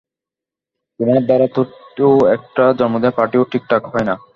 [0.99, 1.47] তোমার দ্বারা
[1.97, 2.05] তো
[2.35, 4.15] একটা জন্মদিনের পার্টি ও ঠিকঠাক হয় না।